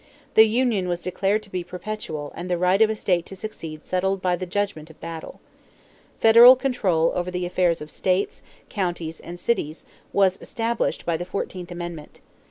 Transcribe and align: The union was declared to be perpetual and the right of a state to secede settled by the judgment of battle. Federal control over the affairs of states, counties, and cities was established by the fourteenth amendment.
The 0.33 0.47
union 0.47 0.87
was 0.89 1.03
declared 1.03 1.43
to 1.43 1.51
be 1.51 1.63
perpetual 1.63 2.31
and 2.33 2.49
the 2.49 2.57
right 2.57 2.81
of 2.81 2.89
a 2.89 2.95
state 2.95 3.23
to 3.27 3.35
secede 3.35 3.85
settled 3.85 4.19
by 4.19 4.35
the 4.35 4.47
judgment 4.47 4.89
of 4.89 4.99
battle. 4.99 5.39
Federal 6.19 6.55
control 6.55 7.11
over 7.13 7.29
the 7.29 7.45
affairs 7.45 7.81
of 7.81 7.91
states, 7.91 8.41
counties, 8.67 9.19
and 9.19 9.39
cities 9.39 9.85
was 10.11 10.41
established 10.41 11.05
by 11.05 11.17
the 11.17 11.23
fourteenth 11.25 11.69
amendment. 11.69 12.19